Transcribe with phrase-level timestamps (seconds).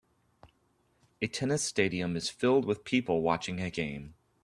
[1.21, 4.15] A tennis stadium is filled with people watching a game.